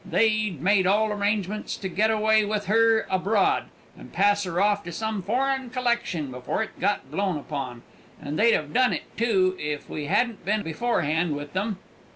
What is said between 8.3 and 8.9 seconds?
they'd have